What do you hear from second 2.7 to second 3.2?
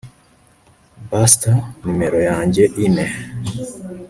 ine